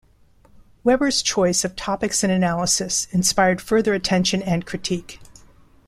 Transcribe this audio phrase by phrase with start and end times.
[0.83, 5.19] Weber's choice of topics and analysis inspired further attention and critique.